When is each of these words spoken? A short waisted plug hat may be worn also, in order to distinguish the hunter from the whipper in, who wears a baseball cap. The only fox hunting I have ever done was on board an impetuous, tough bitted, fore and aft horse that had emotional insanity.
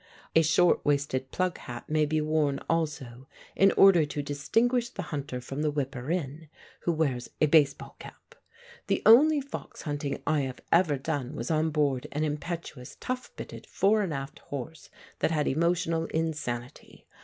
A 0.35 0.41
short 0.41 0.83
waisted 0.83 1.29
plug 1.29 1.59
hat 1.59 1.87
may 1.87 2.07
be 2.07 2.21
worn 2.21 2.57
also, 2.67 3.27
in 3.55 3.71
order 3.73 4.03
to 4.03 4.23
distinguish 4.23 4.89
the 4.89 5.03
hunter 5.13 5.39
from 5.39 5.61
the 5.61 5.69
whipper 5.69 6.09
in, 6.09 6.49
who 6.79 6.91
wears 6.91 7.29
a 7.39 7.45
baseball 7.45 7.97
cap. 7.99 8.33
The 8.87 9.03
only 9.05 9.41
fox 9.41 9.83
hunting 9.83 10.23
I 10.25 10.41
have 10.41 10.61
ever 10.71 10.97
done 10.97 11.35
was 11.35 11.51
on 11.51 11.69
board 11.69 12.07
an 12.13 12.23
impetuous, 12.23 12.97
tough 12.99 13.29
bitted, 13.35 13.67
fore 13.67 14.01
and 14.01 14.11
aft 14.11 14.39
horse 14.39 14.89
that 15.19 15.29
had 15.29 15.47
emotional 15.47 16.05
insanity. 16.07 17.05